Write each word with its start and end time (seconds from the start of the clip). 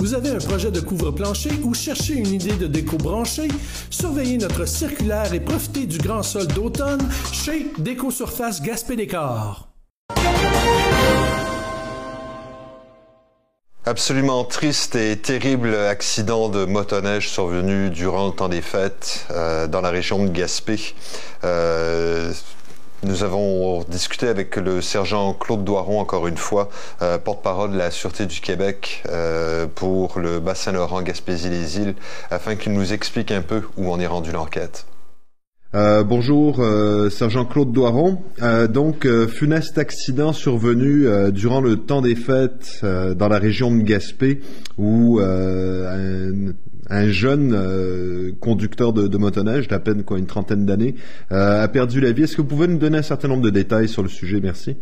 Vous 0.00 0.14
avez 0.14 0.30
un 0.30 0.38
projet 0.38 0.70
de 0.70 0.78
couvre-plancher 0.78 1.50
ou 1.64 1.74
cherchez 1.74 2.14
une 2.14 2.28
idée 2.28 2.52
de 2.52 2.68
déco 2.68 2.96
branchée? 2.96 3.48
Surveillez 3.90 4.38
notre 4.38 4.64
circulaire 4.64 5.34
et 5.34 5.40
profitez 5.40 5.86
du 5.86 5.98
grand 5.98 6.22
sol 6.22 6.46
d'automne 6.46 7.00
chez 7.32 7.66
Déco 7.78 8.12
Surface 8.12 8.62
Gaspé 8.62 8.94
Décor. 8.94 9.68
Absolument 13.84 14.44
triste 14.44 14.94
et 14.94 15.16
terrible 15.16 15.74
accident 15.74 16.48
de 16.48 16.64
motoneige 16.64 17.28
survenu 17.28 17.90
durant 17.90 18.28
le 18.28 18.32
temps 18.32 18.48
des 18.48 18.60
fêtes 18.60 19.26
euh, 19.30 19.66
dans 19.66 19.80
la 19.80 19.90
région 19.90 20.24
de 20.24 20.28
Gaspé. 20.28 20.78
Euh, 21.42 22.32
nous 23.04 23.22
avons 23.22 23.84
discuté 23.84 24.26
avec 24.26 24.56
le 24.56 24.82
sergent 24.82 25.32
Claude 25.32 25.62
Doiron, 25.62 26.00
encore 26.00 26.26
une 26.26 26.36
fois, 26.36 26.68
euh, 27.00 27.16
porte-parole 27.18 27.72
de 27.72 27.78
la 27.78 27.90
Sûreté 27.90 28.26
du 28.26 28.40
Québec 28.40 29.04
euh, 29.08 29.66
pour 29.72 30.18
le 30.18 30.40
bassin-Laurent, 30.40 31.02
Gaspésie-les-Îles, 31.02 31.94
afin 32.30 32.56
qu'il 32.56 32.72
nous 32.72 32.92
explique 32.92 33.30
un 33.30 33.42
peu 33.42 33.62
où 33.76 33.92
on 33.92 34.00
est 34.00 34.06
rendu 34.06 34.32
l'enquête. 34.32 34.84
Euh, 35.74 36.02
bonjour, 36.02 36.64
sergent 37.10 37.44
Claude 37.44 37.72
Doiron. 37.72 38.22
donc, 38.70 39.06
funeste 39.28 39.78
accident 39.78 40.32
survenu 40.32 41.06
durant 41.32 41.60
le 41.60 41.76
temps 41.76 42.00
des 42.00 42.14
fêtes 42.14 42.80
dans 42.82 43.28
la 43.28 43.38
région 43.38 43.74
de 43.74 43.82
Gaspé, 43.82 44.40
où 44.78 45.20
un 45.20 46.52
un 46.90 47.08
jeune 47.08 47.52
euh, 47.54 48.32
conducteur 48.40 48.92
de, 48.92 49.18
motoneige 49.18 49.68
d'à 49.68 49.78
peine 49.78 50.04
quoi 50.04 50.18
une 50.18 50.26
trentaine 50.26 50.64
d'années 50.64 50.94
euh, 51.32 51.62
a 51.62 51.68
perdu 51.68 52.00
la 52.00 52.12
vie. 52.12 52.22
Est-ce 52.22 52.36
que 52.36 52.42
vous 52.42 52.48
pouvez 52.48 52.68
nous 52.68 52.78
donner 52.78 52.98
un 52.98 53.02
certain 53.02 53.28
nombre 53.28 53.42
de 53.42 53.50
détails 53.50 53.88
sur 53.88 54.02
le 54.02 54.08
sujet? 54.08 54.40
Merci. 54.40 54.76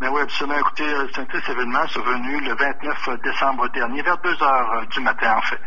Ben 0.00 0.10
oui, 0.10 0.22
absolument. 0.22 0.58
Écoutez, 0.58 0.92
euh, 0.92 1.06
triste 1.06 1.48
événement 1.48 1.86
survenu 1.86 2.40
le 2.40 2.54
29 2.54 3.22
décembre 3.22 3.68
dernier, 3.68 4.02
vers 4.02 4.18
2 4.18 4.42
heures 4.42 4.86
du 4.88 5.00
matin, 5.00 5.36
en 5.36 5.42
fait. 5.42 5.60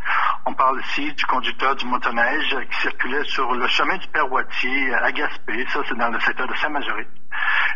On 0.45 0.53
parle 0.53 0.81
ici 0.81 1.13
du 1.13 1.25
conducteur 1.25 1.75
du 1.77 1.85
motoneige 1.85 2.57
qui 2.69 2.81
circulait 2.81 3.23
sur 3.23 3.53
le 3.53 3.65
chemin 3.67 3.97
du 3.97 4.07
Père 4.09 4.25
à 4.25 5.11
Gaspé. 5.13 5.65
Ça, 5.69 5.79
c'est 5.87 5.97
dans 5.97 6.09
le 6.09 6.19
secteur 6.19 6.45
de 6.45 6.55
Saint-Majoré. 6.55 7.07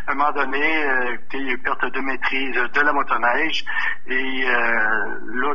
À 0.06 0.12
un 0.12 0.14
moment 0.14 0.32
donné, 0.32 0.86
il 1.32 1.46
y 1.46 1.48
a 1.48 1.52
eu 1.52 1.58
perte 1.62 1.86
de 1.86 2.00
maîtrise 2.00 2.54
de 2.54 2.80
la 2.80 2.92
motoneige 2.92 3.64
et 4.06 4.44
euh, 4.46 5.54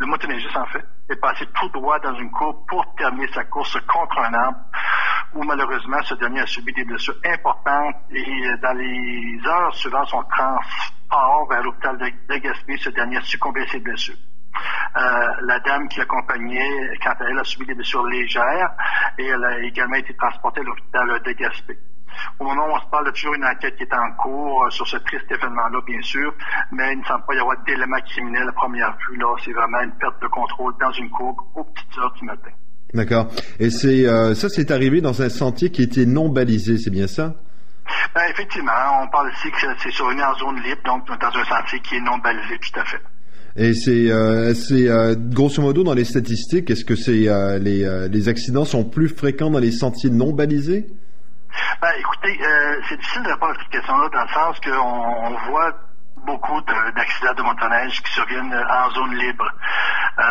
le 0.00 0.06
motoneigiste, 0.06 0.56
en 0.56 0.66
fait, 0.66 0.84
est 1.10 1.20
passé 1.20 1.46
tout 1.54 1.68
droit 1.70 1.98
dans 2.00 2.14
une 2.14 2.30
courbe 2.30 2.66
pour 2.68 2.84
terminer 2.96 3.28
sa 3.32 3.44
course 3.44 3.78
contre 3.86 4.18
un 4.18 4.34
arbre, 4.34 4.58
où 5.34 5.42
malheureusement 5.44 6.02
ce 6.02 6.14
dernier 6.14 6.40
a 6.40 6.46
subi 6.46 6.72
des 6.72 6.84
blessures 6.84 7.16
importantes 7.24 7.96
et 8.10 8.46
euh, 8.46 8.56
dans 8.62 8.76
les 8.76 9.38
heures 9.46 9.74
suivant 9.74 10.04
son 10.06 10.22
transport 10.24 11.48
vers 11.48 11.62
l'hôpital 11.62 11.98
de, 11.98 12.36
Gaspé, 12.36 12.76
ce 12.78 12.90
dernier 12.90 13.18
a 13.18 13.22
succombé 13.22 13.62
à 13.62 13.66
ses 13.68 13.80
blessures. 13.80 14.16
Euh, 14.96 15.00
la 15.42 15.60
dame 15.60 15.88
qui 15.88 15.98
l'accompagnait, 16.00 16.98
quant 17.02 17.12
à 17.12 17.24
elle, 17.28 17.38
a 17.38 17.44
subi 17.44 17.66
des 17.66 17.74
blessures 17.74 18.06
légères 18.06 18.72
et 19.18 19.26
elle 19.26 19.44
a 19.44 19.58
également 19.60 19.96
été 19.96 20.14
transportée 20.16 20.60
à 20.60 20.64
l'hôpital 20.64 21.22
de 21.22 21.32
Gaspé. 21.32 21.78
Au 22.40 22.44
moment 22.44 22.66
où 22.66 22.72
on 22.72 22.80
se 22.80 22.86
parle, 22.86 23.04
il 23.04 23.06
y 23.06 23.10
a 23.10 23.12
toujours 23.12 23.34
une 23.34 23.44
enquête 23.44 23.76
qui 23.76 23.84
est 23.84 23.94
en 23.94 24.12
cours 24.14 24.64
euh, 24.64 24.70
sur 24.70 24.86
ce 24.86 24.96
triste 24.96 25.30
événement-là, 25.30 25.80
bien 25.86 26.02
sûr, 26.02 26.34
mais 26.72 26.92
il 26.92 26.98
ne 26.98 27.04
semble 27.04 27.24
pas 27.24 27.34
y 27.34 27.38
avoir 27.38 27.56
d'éléments 27.64 28.00
criminels 28.00 28.48
à 28.48 28.52
première 28.52 28.96
vue. 29.08 29.16
Là, 29.16 29.34
c'est 29.44 29.52
vraiment 29.52 29.80
une 29.80 29.96
perte 29.96 30.20
de 30.20 30.26
contrôle 30.26 30.74
dans 30.80 30.92
une 30.92 31.10
courbe 31.10 31.38
aux 31.54 31.64
petites 31.64 31.98
heures 31.98 32.12
du 32.14 32.24
matin. 32.24 32.50
D'accord. 32.94 33.28
Et 33.58 33.70
c'est 33.70 34.06
euh, 34.06 34.34
ça, 34.34 34.48
c'est 34.48 34.70
arrivé 34.70 35.00
dans 35.00 35.22
un 35.22 35.28
sentier 35.28 35.70
qui 35.70 35.82
était 35.82 36.06
non 36.06 36.28
balisé, 36.28 36.78
c'est 36.78 36.90
bien 36.90 37.06
ça? 37.06 37.34
Ben, 38.14 38.22
effectivement, 38.30 38.72
on 39.02 39.08
parle 39.08 39.30
ici 39.32 39.50
que 39.50 39.66
c'est 39.78 39.90
sur 39.90 40.10
une 40.10 40.22
zone 40.38 40.60
libre, 40.62 40.82
donc 40.84 41.06
dans 41.06 41.28
un 41.28 41.44
sentier 41.44 41.80
qui 41.80 41.96
est 41.96 42.00
non 42.00 42.18
balisé, 42.18 42.58
tout 42.58 42.80
à 42.80 42.84
fait. 42.84 43.00
Et 43.56 43.74
c'est, 43.74 44.10
euh, 44.10 44.54
c'est 44.54 44.88
grosso 45.32 45.60
modo 45.60 45.82
dans 45.82 45.94
les 45.94 46.04
statistiques, 46.04 46.70
est-ce 46.70 46.84
que 46.84 46.94
c'est 46.94 47.28
les, 47.58 48.08
les 48.08 48.28
accidents 48.28 48.64
sont 48.64 48.84
plus 48.84 49.08
fréquents 49.08 49.50
dans 49.50 49.58
les 49.58 49.72
sentiers 49.72 50.10
non 50.10 50.32
balisés? 50.32 50.86
Ben, 51.80 51.92
écoutez, 51.98 52.38
euh, 52.42 52.80
c'est 52.88 52.96
difficile 52.96 53.22
de 53.22 53.28
répondre 53.28 53.52
à 53.52 53.62
cette 53.62 53.70
question-là 53.70 54.08
dans 54.12 54.22
le 54.22 54.28
sens 54.28 54.60
qu'on 54.60 54.70
on 54.70 55.50
voit 55.50 55.72
beaucoup 56.26 56.60
d'accidents 56.94 57.34
de, 57.34 57.42
motoneige 57.42 58.02
qui 58.02 58.12
surviennent 58.12 58.52
en 58.52 58.90
zone 58.90 59.14
libre. 59.14 59.50
Euh, 60.18 60.22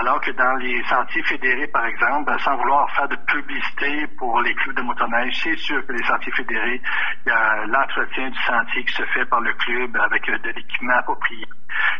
alors 0.00 0.20
que 0.20 0.30
dans 0.32 0.54
les 0.56 0.82
sentiers 0.84 1.22
fédérés, 1.24 1.66
par 1.68 1.86
exemple, 1.86 2.26
ben, 2.26 2.38
sans 2.38 2.56
vouloir 2.56 2.90
faire 2.94 3.08
de 3.08 3.16
publicité 3.16 4.06
pour 4.18 4.40
les 4.42 4.54
clubs 4.54 4.76
de 4.76 4.82
motoneige, 4.82 5.34
c'est 5.42 5.56
sûr 5.56 5.84
que 5.86 5.92
les 5.92 6.04
sentiers 6.04 6.32
fédérés, 6.32 6.80
il 7.26 7.28
y 7.28 7.32
a 7.32 7.66
l'entretien 7.66 8.30
du 8.30 8.38
sentier 8.42 8.84
qui 8.84 8.94
se 8.94 9.04
fait 9.06 9.24
par 9.26 9.40
le 9.40 9.52
club 9.54 9.96
avec 9.96 10.26
de 10.26 10.50
l'équipement 10.50 10.96
approprié. 10.98 11.46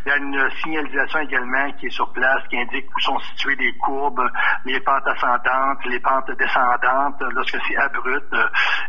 Il 0.06 0.08
y 0.08 0.12
a 0.12 0.16
une 0.16 0.50
signalisation 0.62 1.20
également 1.20 1.72
qui 1.72 1.86
est 1.86 1.90
sur 1.90 2.12
place 2.12 2.42
qui 2.48 2.58
indique 2.58 2.86
où 2.94 3.00
sont 3.00 3.18
situées 3.20 3.56
les 3.56 3.72
courbes, 3.78 4.30
les 4.64 4.78
pentes 4.80 5.06
ascendantes, 5.06 5.84
les 5.86 5.98
pentes 6.00 6.30
descendantes 6.38 7.22
lorsque 7.32 7.58
c'est 7.66 7.76
abrupt. 7.76 8.34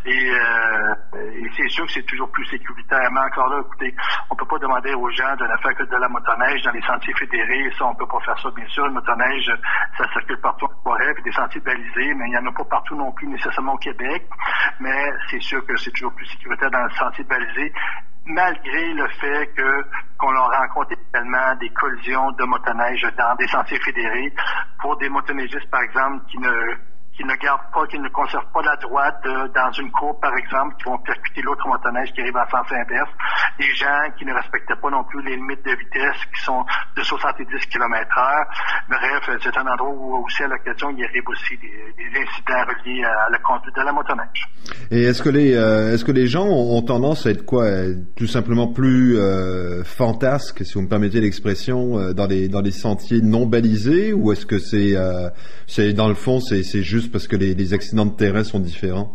Et, 0.06 0.31
euh, 0.31 0.94
et 1.13 1.50
c'est 1.56 1.69
sûr 1.69 1.85
que 1.85 1.94
c'est 1.94 2.06
toujours 2.06 2.29
plus 2.31 2.45
sécuritaire. 2.45 3.09
Mais 3.12 3.22
encore 3.22 3.50
là, 3.50 3.62
écoutez, 3.62 3.95
on 4.29 4.35
peut 4.35 4.45
pas 4.45 4.59
demander 4.59 4.94
aux 4.94 5.09
gens 5.12 5.35
de 5.35 5.45
la 5.45 5.57
faire 5.57 5.75
que 5.75 5.84
de 5.84 5.95
la 5.95 6.09
motoneige 6.09 6.62
dans 6.63 6.72
les 6.72 6.81
sentiers 6.81 7.13
fédérés. 7.13 7.72
Ça, 7.78 7.85
on 7.85 7.95
peut 7.95 8.07
pas 8.07 8.19
faire 8.25 8.40
ça, 8.40 8.50
bien 8.52 8.68
sûr. 8.68 8.86
La 8.86 8.91
motoneige, 8.91 9.52
ça 9.97 10.06
circule 10.12 10.40
partout 10.41 10.66
en 10.66 10.84
forêt, 10.84 11.13
puis 11.13 11.24
des 11.24 11.31
sentiers 11.31 11.62
balisés, 11.62 12.13
mais 12.16 12.25
il 12.28 12.31
n'y 12.31 12.38
en 12.38 12.46
a 12.47 12.52
pas 12.52 12.66
partout 12.66 12.96
non 12.96 13.12
plus 13.12 13.28
nécessairement 13.28 13.74
au 13.74 13.78
Québec. 13.78 14.28
Mais 14.80 15.12
c'est 15.30 15.41
sûr 15.41 15.66
que 15.66 15.78
c'est 15.78 15.91
toujours 15.91 16.13
plus 16.13 16.25
sécuritaire 16.25 16.72
dans 16.72 16.84
le 16.84 16.91
sentier 16.91 17.24
balisé 17.24 17.72
malgré 18.25 18.94
le 18.94 19.08
fait 19.19 19.47
que 19.56 19.86
qu'on 20.18 20.36
a 20.36 20.58
rencontré 20.58 20.96
également 21.09 21.56
des 21.59 21.69
collisions 21.69 22.31
de 22.31 22.44
motoneige 22.46 23.06
dans 23.18 23.36
des 23.36 23.47
sentiers 23.47 23.80
fédérés 23.80 24.34
pour 24.80 24.97
des 24.97 25.09
motoneigistes, 25.09 25.69
par 25.69 25.81
exemple, 25.81 26.25
qui 26.28 26.40
ne 26.40 26.75
qui 27.16 27.24
ne 27.24 27.36
gardent 27.36 27.72
pas, 27.74 27.88
qui 27.88 28.00
ne 28.00 28.09
conservent 28.09 28.52
pas 28.53 28.62
la 28.62 28.76
droite 28.78 29.22
euh, 29.26 29.48
dans 29.56 29.72
une 29.72 29.92
courbe, 29.92 30.20
par 30.20 30.36
exemple, 30.36 30.76
qui 30.78 30.84
vont 30.86 30.98
percuter 31.00 31.42
l'autre 31.42 31.68
motoneige 31.68 32.12
qui 32.14 32.22
arrive 32.22 32.36
en 32.36 32.50
sens 32.50 32.68
inverse. 32.72 33.09
Des 33.59 33.74
gens 33.76 34.12
qui 34.18 34.26
ne 34.26 34.34
respectaient 34.34 34.76
pas 34.81 34.90
non 34.90 35.03
plus 35.06 35.24
les 35.24 35.36
limites 35.36 35.64
de 35.66 35.72
vitesse 35.72 36.20
qui 36.34 36.44
sont 36.44 36.66
de 36.96 37.04
70 37.04 37.46
km 37.68 38.18
heure. 38.18 38.46
Bref, 38.90 39.38
c'est 39.42 39.58
un 39.58 39.68
endroit 39.68 39.90
où 39.90 40.25
aussi 40.25 40.44
à 40.44 40.48
l'occasion 40.48 40.90
il 40.98 41.04
arrive 41.06 41.24
aussi 41.28 41.58
des, 41.58 42.06
incidents 42.16 42.66
reliés 42.68 43.04
à 43.04 43.30
la 43.31 43.40
conduite 43.40 43.75
de 43.75 43.81
la 43.81 43.92
motoneige. 43.92 44.50
Et 44.92 45.04
est-ce 45.04 45.22
que 45.22 45.30
les 45.30 45.56
euh, 45.56 45.94
est-ce 45.94 46.06
que 46.06 46.12
les 46.12 46.28
gens 46.28 46.48
ont, 46.48 46.81
tendance 46.81 47.25
à 47.25 47.31
être 47.31 47.46
quoi, 47.46 47.66
tout 48.16 48.28
simplement 48.28 48.68
plus 48.68 49.18
euh, 49.18 49.84
fantasques, 49.84 50.66
si 50.66 50.74
vous 50.74 50.81
me 50.81 50.88
permettez 50.88 51.22
l'expression, 51.22 52.00
euh, 52.00 52.14
dans 52.14 52.28
les 52.28 52.48
dans 52.48 52.62
les 52.62 52.72
sentiers 52.72 53.22
non 53.22 53.46
balisés, 53.46 54.14
ou 54.14 54.31
est-ce 54.31 54.46
que 54.46 54.59
c'est 54.59 54.96
c'est 55.68 55.94
dans 55.94 56.08
le 56.08 56.16
fond 56.16 56.40
c'est 56.40 56.64
juste 56.84 57.05
parce 57.12 57.28
que 57.28 57.36
les, 57.36 57.74
accidents 57.74 58.06
de 58.06 58.16
terrain 58.16 58.44
sont 58.44 58.60
différents? 58.60 59.12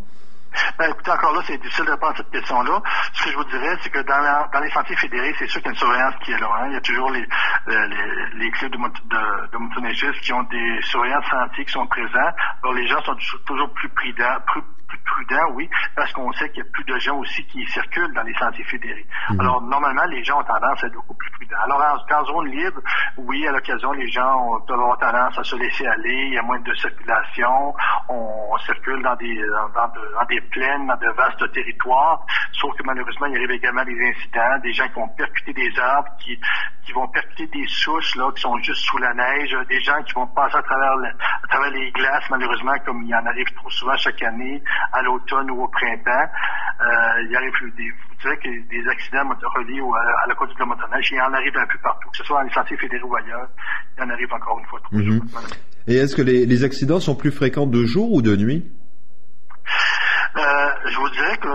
Ben, 0.79 0.91
écoutez, 0.91 1.11
encore 1.13 1.33
là, 1.33 1.43
c'est 1.47 1.61
difficile 1.63 1.85
de 1.85 1.91
répondre 1.93 2.13
à 2.13 2.17
cette 2.17 2.31
question-là. 2.31 2.83
Ce 3.15 3.25
que 3.25 3.31
je 3.31 3.37
vous 3.37 3.45
dirais, 3.45 3.77
c'est 3.83 3.91
que 3.91 4.03
dans, 4.03 4.61
les 4.61 4.71
sentiers 4.71 4.97
fédérés, 4.97 5.33
c'est 5.39 5.49
sûr 5.49 5.61
qu'il 5.61 5.67
y 5.67 5.69
a 5.69 5.73
une 5.73 5.79
surveillance 5.79 6.15
qui 6.25 6.33
est 6.33 6.39
là. 6.41 6.51
Hein. 6.59 6.67
Il 6.69 6.73
y 6.73 6.77
a 6.77 6.81
toujours 6.81 7.11
les, 7.11 7.25
les, 8.35 8.51
clubs 8.51 8.73
de, 8.73 8.79
de, 8.79 9.59
motoneigistes 9.59 10.21
qui 10.23 10.33
ont 10.33 10.43
des 10.45 10.81
surveillants 10.83 11.21
de 11.21 11.25
sentiers 11.27 11.65
qui 11.65 11.73
sont 11.73 11.87
présents. 11.87 12.33
Alors, 12.63 12.75
les 12.75 12.89
gens 12.89 13.01
sont 13.03 13.17
toujours 13.47 13.73
plus 13.75 13.89
prudents, 13.91 14.39
plus 14.91 14.99
prudent, 14.99 15.53
oui, 15.55 15.69
parce 15.97 16.13
qu'on 16.13 16.33
sait 16.33 16.49
qu'il 16.51 16.65
y 16.65 16.67
a 16.67 16.71
plus 16.73 16.85
de 16.85 16.99
gens 16.99 17.17
aussi 17.19 17.45
qui 17.47 17.65
circulent 17.67 18.13
dans 18.15 18.23
les 18.23 18.35
sentiers 18.35 18.65
fédérés. 18.65 19.07
Mhm. 19.31 19.41
Alors, 19.41 19.63
normalement, 19.63 20.05
les 20.07 20.23
gens 20.25 20.41
ont 20.41 20.45
tendance 20.45 20.83
à 20.83 20.87
être 20.87 20.95
beaucoup 20.95 21.15
plus 21.15 21.31
prudents. 21.31 21.57
Alors, 21.65 21.81
en, 21.81 22.25
zone 22.25 22.49
libre, 22.49 22.81
oui, 23.17 23.47
à 23.47 23.53
l'occasion, 23.53 23.93
les 23.93 24.11
gens 24.11 24.37
ont, 24.37 24.61
tendance 24.61 25.39
à 25.39 25.45
se 25.45 25.57
laisser 25.57 25.87
aller, 25.87 26.27
il 26.27 26.35
y 26.35 26.39
a 26.39 26.43
moins 26.43 26.61
de 26.61 26.75
circulation, 26.75 27.75
on, 28.09 28.57
circule 28.67 29.03
dans 29.03 29.17
des, 29.17 29.41
dans, 29.75 30.27
des 30.29 30.41
plaines, 30.53 30.87
dans 30.87 30.97
de 30.97 31.09
vastes 31.17 31.53
territoires, 31.53 32.21
sauf 32.53 32.77
que 32.77 32.83
malheureusement, 32.85 33.27
il 33.27 33.37
arrive 33.37 33.53
également 33.53 33.85
des 33.85 33.99
incidents, 34.09 34.59
des 34.63 34.73
gens 34.73 34.87
qui 34.89 34.95
vont 34.95 35.09
percuter 35.09 35.53
des 35.55 35.79
arbres, 35.79 36.09
qui, 36.19 36.39
qui 36.85 36.93
vont 36.93 37.09
percuter 37.09 37.47
des 37.47 37.67
souches, 37.69 38.17
là, 38.17 38.31
qui 38.35 38.43
sont 38.43 38.57
juste 38.59 38.83
sous 38.85 38.99
la 38.99 39.15
neige, 39.15 39.57
des 39.69 39.81
gens 39.81 40.03
qui 40.03 40.13
vont 40.13 40.27
passer 40.27 40.57
à 40.57 40.63
travers, 40.63 40.93
à 41.43 41.47
travers 41.49 41.71
les 41.71 41.91
glaces, 41.93 42.25
malheureusement, 42.31 42.75
comme 42.85 43.03
il 43.03 43.09
y 43.09 43.15
en 43.15 43.25
arrive 43.25 43.51
trop 43.55 43.71
souvent 43.71 43.97
chaque 43.97 44.23
année, 44.23 44.63
à 44.93 45.03
l'automne 45.03 45.51
ou 45.51 45.63
au 45.63 45.69
printemps. 45.69 46.29
Euh, 46.81 47.23
il 47.29 47.37
arrive 47.37 47.53
des, 47.77 47.91
vous 47.91 48.23
savez 48.23 48.37
que 48.37 48.49
des 48.69 48.89
accidents 48.89 49.29
reliés 49.55 49.81
à, 50.25 50.29
la 50.29 50.35
conduite 50.35 50.59
de 50.59 50.65
motoneige, 50.65 51.11
il 51.13 51.21
en 51.21 51.33
arrive 51.33 51.57
un 51.57 51.67
peu 51.67 51.79
partout, 51.83 52.09
que 52.11 52.17
ce 52.17 52.25
soit 52.25 52.39
dans 52.41 52.49
les 52.49 52.55
sentiers 52.55 52.77
fédéraux 52.77 53.09
ou 53.09 53.17
ailleurs. 53.17 53.49
Il 53.97 54.03
en 54.05 54.11
arrive 54.11 54.33
encore 54.33 54.59
une 54.59 54.67
fois 54.67 54.81
trop 54.81 54.97
mhm. 54.97 55.21
Et 55.87 55.97
est-ce 55.97 56.15
que 56.15 56.23
les, 56.23 56.47
les 56.47 56.65
accidents 56.65 57.01
sont 57.01 57.15
plus 57.15 57.33
fréquents 57.33 57.67
de 57.67 57.85
jour 57.85 58.13
ou 58.13 58.23
de 58.23 58.37
nuit? 58.37 58.71
Euh, 60.37 60.71
je 60.87 60.97
vous 60.97 61.09
dirais 61.11 61.37
que 61.39 61.49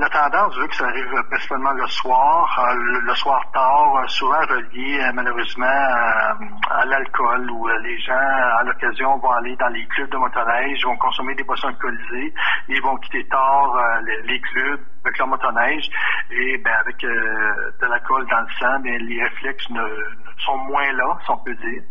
la 0.00 0.08
tendance 0.08 0.56
veut 0.56 0.66
que 0.66 0.74
ça 0.74 0.86
arrive 0.86 1.06
principalement 1.30 1.70
le 1.70 1.86
soir, 1.86 2.66
euh, 2.68 3.00
le, 3.06 3.14
soir 3.14 3.40
tard, 3.52 3.98
euh, 3.98 4.06
souvent 4.08 4.40
relié 4.40 4.98
malheureusement 5.14 5.64
à, 5.66 6.84
l'alcool 6.86 7.48
où 7.52 7.68
les 7.68 7.98
gens 8.00 8.14
à 8.58 8.64
l'occasion 8.64 9.16
vont 9.18 9.30
aller 9.30 9.54
dans 9.56 9.68
les 9.68 9.86
clubs 9.86 10.10
de 10.10 10.16
motoneige, 10.16 10.84
vont 10.84 10.96
consommer 10.96 11.36
des 11.36 11.44
boissons 11.44 11.68
alcoolisées, 11.68 12.34
ils 12.68 12.82
vont 12.82 12.96
quitter 12.96 13.24
tard 13.28 13.76
les, 14.24 14.40
clubs 14.40 14.80
avec 15.04 15.18
leur 15.18 15.28
motoneige 15.28 15.88
et 16.30 16.58
ben, 16.58 16.74
avec 16.80 17.02
euh, 17.04 17.72
de 17.80 17.86
l'alcool 17.86 18.26
dans 18.30 18.40
le 18.40 18.48
sang, 18.58 18.80
ben, 18.80 18.96
les 19.02 19.22
réflexes 19.22 19.68
ne, 19.70 19.82
sont 20.44 20.56
moins 20.58 20.92
là, 20.92 21.18
si 21.24 21.30
on 21.30 21.38
peut 21.38 21.54
dire. 21.54 21.82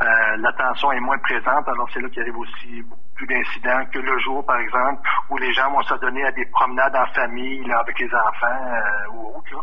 Euh, 0.00 0.36
L'attention 0.38 0.92
est 0.92 1.00
moins 1.00 1.18
présente, 1.18 1.68
alors 1.68 1.88
c'est 1.92 2.00
là 2.00 2.08
qu'il 2.08 2.22
arrive 2.22 2.38
aussi 2.38 2.82
beaucoup 2.82 3.00
plus 3.14 3.26
d'incidents 3.26 3.84
que 3.92 3.98
le 3.98 4.18
jour, 4.20 4.44
par 4.46 4.58
exemple, 4.58 5.08
où 5.30 5.36
les 5.36 5.52
gens 5.52 5.70
vont 5.70 5.82
s'adonner 5.82 6.24
à 6.24 6.32
des 6.32 6.46
promenades 6.46 6.94
en 6.96 7.06
famille, 7.14 7.64
là, 7.64 7.78
avec 7.80 7.98
les 7.98 8.08
enfants 8.08 8.46
euh, 8.46 9.12
ou 9.12 9.36
autres. 9.36 9.52
Là. 9.52 9.62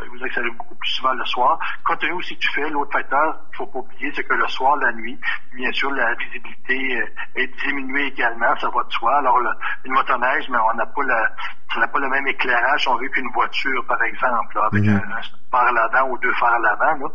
Euh, 0.00 0.06
vous 0.10 0.18
que 0.18 0.34
ça 0.34 0.40
arrive 0.40 0.56
beaucoup 0.56 0.74
plus 0.74 0.90
souvent 0.90 1.12
le 1.12 1.24
soir. 1.26 1.58
Compte 1.84 2.00
tenu 2.00 2.12
aussi 2.12 2.36
tu 2.38 2.48
fais, 2.52 2.68
l'autre 2.70 2.92
facteur 2.92 3.38
qu'il 3.48 3.56
faut 3.58 3.66
pas 3.66 3.78
oublier, 3.78 4.12
c'est 4.14 4.24
que 4.24 4.34
le 4.34 4.46
soir, 4.48 4.76
la 4.76 4.92
nuit, 4.92 5.18
bien 5.54 5.72
sûr, 5.72 5.90
la 5.90 6.14
visibilité 6.14 7.02
est 7.34 7.66
diminuée 7.66 8.06
également, 8.06 8.56
ça 8.56 8.68
va 8.70 8.82
de 8.82 8.92
soi. 8.92 9.16
Alors, 9.18 9.38
une 9.84 9.92
motoneige, 9.92 10.48
mais 10.48 10.58
on 10.58 10.74
n'a 10.74 10.86
pas 10.86 11.02
la, 11.04 11.30
n'a 11.78 11.88
pas 11.88 11.98
le 11.98 12.08
même 12.08 12.26
éclairage, 12.36 12.88
on 12.88 12.96
veut 12.96 13.08
qu'une 13.08 13.30
voiture, 13.32 13.84
par 13.86 14.02
exemple, 14.02 14.58
avec 14.72 14.84
mhm. 14.84 14.96
un, 14.96 15.20
phare 15.50 15.68
à 15.68 15.72
l'avant 15.72 16.10
ou 16.10 16.18
deux 16.18 16.32
phares 16.34 16.54
à 16.54 16.58
l'avant. 16.58 17.10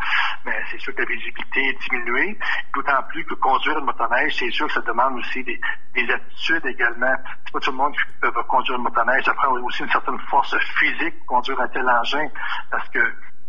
Mais 0.45 0.57
c'est 0.69 0.79
sûr 0.79 0.93
que 0.95 1.01
la 1.01 1.07
visibilité 1.07 1.59
est 1.69 1.89
diminuée. 1.89 2.37
D'autant 2.73 3.01
plus 3.09 3.23
que 3.25 3.35
conduire 3.35 3.77
une 3.79 3.85
motoneige, 3.85 4.35
c'est 4.37 4.51
sûr 4.51 4.67
que 4.67 4.73
ça 4.73 4.81
demande 4.81 5.17
aussi 5.17 5.43
des, 5.43 5.59
des 5.95 6.11
attitudes 6.11 6.65
également. 6.65 7.15
C'est 7.45 7.53
pas 7.53 7.59
tout 7.59 7.71
le 7.71 7.77
monde 7.77 7.93
qui 7.93 8.19
peut 8.21 8.31
conduire 8.47 8.77
une 8.77 8.83
motoneige. 8.83 9.23
Ça 9.25 9.33
prend 9.33 9.51
aussi 9.51 9.83
une 9.83 9.91
certaine 9.91 10.19
force 10.29 10.55
physique 10.79 11.17
pour 11.19 11.37
conduire 11.37 11.61
un 11.61 11.67
tel 11.67 11.87
engin. 11.87 12.27
Parce 12.71 12.87
que 12.89 12.99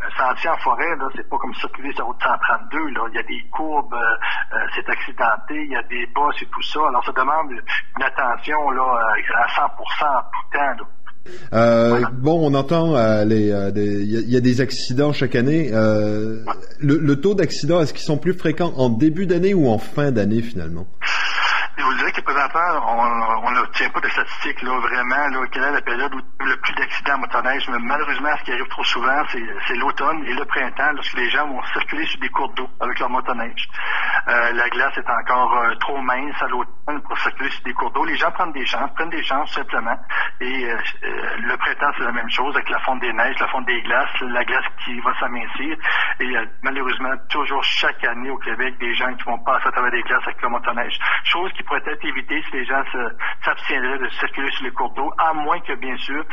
un 0.05 0.11
sentier 0.17 0.51
en 0.51 0.57
forêt, 0.59 0.97
là, 0.97 1.09
c'est 1.15 1.29
pas 1.29 1.39
comme 1.39 1.55
circuler 1.55 1.93
sur 1.95 2.07
route 2.07 2.21
132, 2.23 2.89
là. 2.91 3.07
Il 3.11 3.15
y 3.15 3.19
a 3.19 3.23
des 3.23 3.49
courbes, 3.53 3.95
euh, 3.95 4.57
euh, 4.57 4.67
c'est 4.75 4.89
accidenté, 4.89 5.55
il 5.55 5.71
y 5.71 5.77
a 5.77 5.83
des 5.85 6.07
bosses 6.07 6.43
et 6.43 6.47
tout 6.47 6.63
ça. 6.63 6.81
Alors, 6.89 7.05
ça 7.05 7.13
demande 7.13 7.53
une 7.53 8.03
attention, 8.03 8.71
là, 8.71 9.15
à 9.37 9.47
100% 9.47 9.63
en 9.63 10.23
tout 10.23 10.59
temps, 10.59 10.87
euh, 11.53 12.01
Bon, 12.13 12.51
on 12.51 12.55
entend 12.55 12.97
euh, 12.97 13.25
les, 13.25 13.49
il 13.77 14.31
y, 14.31 14.37
a 14.37 14.41
des 14.41 14.61
accidents 14.61 15.13
chaque 15.13 15.35
année. 15.35 15.71
le, 15.73 17.15
taux 17.15 17.35
d'accidents, 17.35 17.81
est-ce 17.81 17.93
qu'ils 17.93 18.05
sont 18.05 18.19
plus 18.19 18.35
fréquents 18.35 18.73
en 18.77 18.89
début 18.89 19.27
d'année 19.27 19.55
ou 19.55 19.69
en 19.69 19.79
fin 19.79 20.11
d'année 20.11 20.43
finalement? 20.43 20.87
Je 21.77 21.83
vous 21.85 21.95
dirais 21.95 22.13
que 22.13 22.21
présentement, 22.21 22.61
on 23.45 23.51
n'obtient 23.53 23.89
pas 23.91 24.01
de 24.01 24.09
statistiques 24.09 24.63
là, 24.63 24.79
vraiment, 24.79 25.29
là, 25.29 25.47
quelle 25.51 25.65
est 25.65 25.73
la 25.73 25.81
période 25.81 26.15
où 26.15 26.45
le 26.45 26.57
plus 26.57 26.75
d'accidents 26.75 27.15
à 27.15 27.17
motoneige. 27.17 27.69
Malheureusement, 27.69 28.29
ce 28.39 28.45
qui 28.45 28.53
arrive 28.53 28.69
trop 28.69 28.85
souvent, 28.85 29.23
c'est 29.33 29.75
l'automne 29.77 30.23
et 30.27 30.35
le 30.35 30.45
printemps, 30.45 30.93
lorsque 30.95 31.17
les 31.17 31.31
gens 31.31 31.49
vont 31.49 31.63
circuler 31.73 32.07
sur 32.07 32.21
des 32.21 32.29
cours 32.29 32.53
d'eau 32.55 32.69
avec 32.81 32.99
leur 32.99 33.11
motoneige. 33.11 33.69
Euh, 34.29 34.53
la 34.53 34.69
glace 34.69 34.97
est 34.97 35.11
encore 35.11 35.53
euh, 35.59 35.75
trop 35.81 35.99
mince 36.01 36.41
à 36.41 36.47
l'automne 36.47 37.03
pour 37.03 37.19
circuler 37.19 37.51
sur 37.51 37.65
des 37.65 37.73
cours 37.75 37.91
d'eau. 37.91 38.05
Les 38.05 38.17
gens 38.17 38.31
prennent 38.31 38.53
des 38.53 38.65
chances, 38.67 38.91
prennent 38.95 39.11
des 39.11 39.23
chances 39.25 39.53
simplement. 39.53 39.97
Et 40.41 40.71
euh, 40.71 40.77
le 41.39 41.57
printemps, 41.57 41.91
c'est 41.99 42.05
la 42.05 42.13
même 42.13 42.31
chose 42.31 42.55
avec 42.55 42.69
la 42.71 42.79
fonte 42.81 43.01
des 43.01 43.13
neiges, 43.13 43.39
la 43.41 43.49
fonte 43.49 43.67
des 43.67 43.83
glaces, 43.83 44.21
la 44.21 44.45
glace 44.45 44.65
qui 44.85 45.01
va 45.01 45.13
s'amincir. 45.19 45.77
Et 46.21 46.35
malheureusement, 46.63 47.13
toujours 47.31 47.65
chaque 47.65 48.05
année 48.05 48.31
au 48.31 48.39
Québec, 48.39 48.79
des 48.79 48.95
gens 48.95 49.13
qui 49.15 49.25
vont 49.25 49.39
passer 49.41 49.67
à 49.67 49.73
travers 49.73 49.91
des 49.91 50.03
glaces 50.03 50.23
avec 50.25 50.41
leur 50.41 50.51
motoneige. 50.51 50.97
Chose 51.25 51.53
qui 51.55 51.65
pourrait 51.65 51.83
être 51.87 52.05
évitée 52.05 52.43
si 52.49 52.53
les 52.53 52.65
gens 52.65 52.83
s'abstiendraient 53.45 53.99
de 53.99 54.09
circuler 54.09 54.51
sur 54.53 54.65
les 54.65 54.73
cours 54.73 54.93
d'eau, 54.95 55.13
à 55.19 55.33
moins 55.33 55.59
que, 55.61 55.75
bien 55.75 55.97
sûr, 55.97 56.25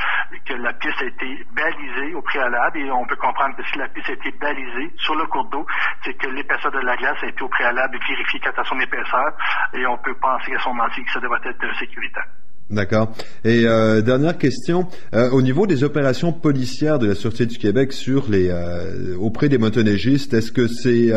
que 0.46 0.54
la 0.54 0.74
piste 0.74 1.02
a 1.02 1.06
été 1.06 1.44
balisée 1.54 2.14
au 2.14 2.22
préalable. 2.22 2.78
Et 2.78 2.92
on 2.92 3.06
peut 3.06 3.16
comprendre 3.16 3.56
que 3.56 3.64
si 3.64 3.78
la 3.80 3.88
piste 3.88 4.10
a 4.10 4.14
été 4.14 4.32
balisée 4.40 4.94
sur 4.98 5.16
le 5.16 5.26
cours 5.26 5.46
d'eau, 5.46 5.66
c'est 6.04 6.14
que 6.14 6.28
l'épaisseur 6.28 6.72
de 6.72 6.80
la 6.80 6.96
glace 6.96 7.18
a 7.24 7.28
été 7.28 7.42
au 7.42 7.50
préalable 7.50 7.79
vérifiée 7.88 8.40
quant 8.40 8.62
à 8.62 8.66
son 8.66 8.80
épaisseur. 8.80 9.32
Et 9.74 9.86
on 9.86 9.98
peut 9.98 10.16
penser 10.16 10.54
à 10.56 10.60
son 10.60 10.74
moment 10.74 10.90
que 10.90 11.12
ça 11.12 11.20
devrait 11.20 11.42
être 11.46 11.80
sécuritaire. 11.80 12.28
D'accord. 12.70 13.14
Et 13.44 13.66
euh, 13.66 14.02
dernière 14.02 14.38
question, 14.38 14.88
euh, 15.16 15.32
au 15.32 15.42
niveau 15.42 15.66
des 15.66 15.84
opérations 15.84 16.32
policières 16.32 17.00
de 17.00 17.08
la 17.08 17.16
Sûreté 17.16 17.48
du 17.48 17.58
Québec 17.58 17.92
sur 17.92 18.30
les 18.30 18.50
euh, 18.50 19.18
auprès 19.18 19.50
des 19.50 19.58
motoneigistes, 19.58 20.36
est-ce 20.36 20.52
que 20.52 20.68
c'est 20.68 21.08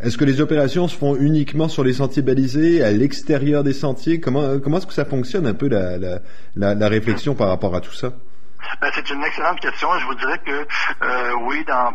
est-ce 0.00 0.16
que 0.16 0.24
les 0.24 0.40
opérations 0.40 0.88
se 0.88 0.96
font 0.96 1.14
uniquement 1.16 1.68
sur 1.68 1.84
les 1.84 1.92
sentiers 1.92 2.22
balisés, 2.22 2.82
à 2.82 2.90
l'extérieur 2.90 3.64
des 3.64 3.74
sentiers? 3.74 4.18
Comment 4.18 4.58
comment 4.60 4.78
est-ce 4.78 4.86
que 4.86 4.94
ça 4.94 5.04
fonctionne 5.04 5.46
un 5.46 5.52
peu 5.52 5.68
la, 5.68 5.98
la, 5.98 6.74
la, 6.74 6.88
réflexion 6.88 7.34
par 7.34 7.48
rapport 7.48 7.74
à 7.76 7.82
tout 7.82 7.92
ça? 7.92 8.12
Ben, 8.80 8.90
c'est 8.94 9.10
une 9.10 9.22
excellente 9.22 9.60
question. 9.60 9.88
Je 9.98 10.06
vous 10.06 10.14
dirais 10.14 10.40
que 10.44 11.44
oui, 11.46 11.64
dans 11.66 11.92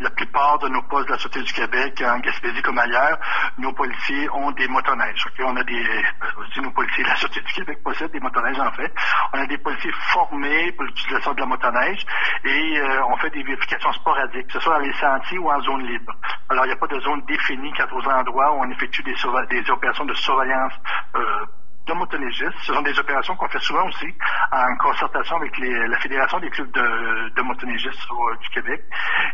la 0.00 0.10
plupart 0.10 0.58
de 0.58 0.68
nos 0.68 0.82
postes 0.82 1.06
de 1.08 1.12
la 1.12 1.18
Sûreté 1.18 1.42
du 1.42 1.52
Québec, 1.52 2.02
en 2.04 2.18
Gaspésie 2.18 2.62
comme 2.62 2.78
ailleurs, 2.78 3.18
nos 3.58 3.72
policiers 3.72 4.28
ont 4.30 4.50
des 4.52 4.66
motoneiges. 4.68 5.24
On 5.40 5.56
a 5.56 5.62
des, 5.62 6.04
aussi 6.38 6.60
nos 6.60 6.70
policiers 6.72 7.04
la 7.04 7.16
Sûreté 7.16 7.40
du 7.40 7.52
Québec 7.52 7.78
possèdent 7.84 8.10
des 8.10 8.20
motoneiges 8.20 8.58
en 8.58 8.72
fait. 8.72 8.92
On 9.32 9.38
a 9.38 9.46
des 9.46 9.58
policiers 9.58 9.92
formés 10.12 10.72
pour 10.72 10.84
l'utilisation 10.84 11.34
de 11.34 11.40
la 11.40 11.46
motoneige 11.46 12.04
et 12.44 12.78
euh, 12.78 13.04
on 13.06 13.16
fait 13.18 13.30
des 13.30 13.42
vérifications 13.42 13.92
sporadiques, 13.92 14.46
que 14.48 14.52
ce 14.54 14.60
soit 14.60 14.78
dans 14.78 14.84
les 14.84 14.92
sentiers 14.94 15.38
ou 15.38 15.50
en 15.50 15.60
zone 15.60 15.86
libre. 15.86 16.12
Alors 16.48 16.64
il 16.64 16.68
n'y 16.68 16.74
a 16.74 16.78
pas 16.78 16.88
de 16.88 17.00
zone 17.00 17.22
définie 17.26 17.72
quant 17.72 17.86
aux 17.96 18.08
endroits 18.08 18.52
où 18.54 18.62
on 18.62 18.70
effectue 18.70 19.02
des, 19.02 19.14
des 19.50 19.70
opérations 19.70 20.04
de 20.04 20.14
surveillance 20.14 20.72
euh, 21.16 21.46
de 21.86 21.92
motoneigistes. 21.92 22.58
Ce 22.62 22.72
sont 22.72 22.82
des 22.82 22.98
opérations 22.98 23.36
qu'on 23.36 23.48
fait 23.48 23.60
souvent 23.60 23.86
aussi 23.86 24.06
en 24.52 24.76
concertation 24.76 25.36
avec 25.36 25.52
la 25.58 25.98
Fédération 25.98 26.40
des 26.40 26.50
clubs 26.50 26.70
de, 26.72 27.34
de 27.34 27.42
motoneigistes 27.42 28.08
du 28.40 28.48
Québec. 28.50 28.82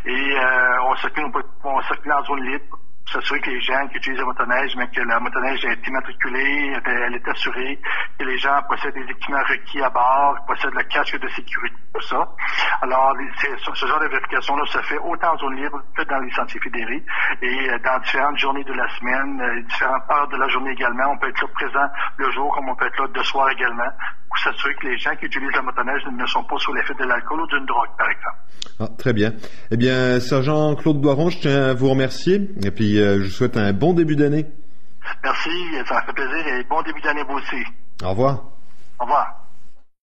Et 0.05 0.37
euh, 0.37 0.83
on 0.83 0.95
s'occupe 0.95 1.25
on 1.63 1.81
s'occupe 1.81 2.11
en 2.11 2.23
zone 2.23 2.43
libre 2.43 2.77
s'assurer 3.11 3.39
que 3.41 3.49
les 3.49 3.61
gens 3.61 3.87
qui 3.89 3.97
utilisent 3.97 4.19
la 4.19 4.25
motoneige, 4.25 4.75
mais 4.77 4.87
que 4.87 5.01
la 5.01 5.19
motoneige 5.19 5.65
été 5.65 5.89
immatriculée, 5.89 6.73
elle 6.85 7.15
est 7.15 7.27
assurée, 7.27 7.79
que 8.17 8.25
les 8.25 8.37
gens 8.37 8.61
possèdent 8.69 8.93
des 8.93 9.11
équipements 9.11 9.43
requis 9.47 9.81
à 9.81 9.89
bord, 9.89 10.35
possèdent 10.47 10.73
le 10.73 10.83
casque 10.83 11.19
de 11.19 11.27
sécurité, 11.29 11.75
tout 11.93 12.01
ça. 12.01 12.27
Alors, 12.81 13.13
ce 13.73 13.85
genre 13.85 13.99
de 13.99 14.07
vérification-là 14.07 14.65
se 14.67 14.81
fait 14.83 14.97
autant 14.99 15.33
en 15.33 15.37
zone 15.37 15.55
libre 15.55 15.81
que 15.95 16.03
dans 16.03 16.19
les 16.19 16.31
sentiers 16.31 16.59
fédérés 16.61 17.03
et 17.41 17.69
euh, 17.69 17.77
dans 17.83 17.99
différentes 17.99 18.37
journées 18.37 18.63
de 18.63 18.73
la 18.73 18.87
semaine, 18.97 19.41
euh, 19.41 19.61
différentes 19.63 20.09
heures 20.09 20.27
de 20.27 20.37
la 20.37 20.47
journée 20.49 20.71
également. 20.71 21.11
On 21.11 21.17
peut 21.17 21.29
être 21.29 21.41
là 21.41 21.47
présent 21.53 21.87
le 22.17 22.31
jour 22.31 22.53
comme 22.55 22.69
on 22.69 22.75
peut 22.75 22.85
être 22.85 22.99
là 23.01 23.07
de 23.07 23.23
soir 23.23 23.49
également 23.49 23.89
pour 24.29 24.39
s'assurer 24.39 24.73
que 24.75 24.87
les 24.87 24.97
gens 24.97 25.15
qui 25.19 25.25
utilisent 25.25 25.53
la 25.53 25.61
motoneige 25.61 26.01
ne 26.05 26.25
sont 26.25 26.43
pas 26.43 26.57
sous 26.57 26.73
l'effet 26.73 26.93
de 26.93 27.03
l'alcool 27.03 27.41
ou 27.41 27.47
d'une 27.47 27.65
drogue, 27.65 27.89
par 27.97 28.09
exemple. 28.09 28.37
Ah, 28.79 28.87
très 28.97 29.13
bien. 29.13 29.33
Eh 29.71 29.77
bien, 29.77 30.19
Sergent 30.19 30.75
Claude 30.75 31.01
Doiron, 31.01 31.29
je 31.29 31.39
tiens 31.39 31.69
à 31.69 31.73
vous 31.73 31.89
remercier 31.89 32.49
et 32.63 32.71
puis 32.71 33.00
je 33.01 33.23
vous 33.23 33.29
souhaite 33.29 33.57
un 33.57 33.73
bon 33.73 33.93
début 33.93 34.15
d'année. 34.15 34.45
Merci, 35.23 35.49
ça 35.87 36.01
fait 36.03 36.13
plaisir 36.13 36.47
et 36.47 36.63
bon 36.63 36.81
début 36.83 37.01
d'année 37.01 37.23
vous 37.27 37.35
aussi. 37.35 37.63
Au 38.03 38.09
revoir. 38.09 38.43
Au 38.99 39.03
revoir. 39.03 39.40